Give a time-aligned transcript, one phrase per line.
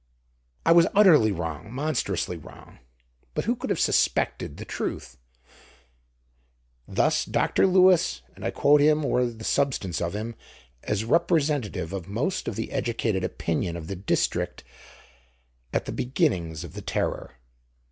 [0.65, 2.79] "I was utterly wrong, monstrously wrong.
[3.35, 5.19] But who could have suspected the truth?"
[6.87, 7.67] Thus Dr.
[7.67, 10.33] Lewis, and I quote him, or the substance of him,
[10.81, 14.63] as representative of most of the educated opinion of the district
[15.71, 17.35] at the beginnings of the terror.